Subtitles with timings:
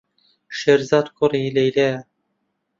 [0.57, 1.99] شێرزاد کوڕی لەیلایە.